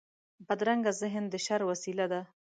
[0.47, 2.21] بدرنګه ذهن د شر وسيله ده